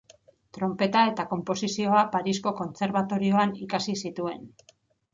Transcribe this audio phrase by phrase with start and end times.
[0.57, 4.53] Tronpeta eta konposizioa Parisko Kontserbatorioan ikasi zituen.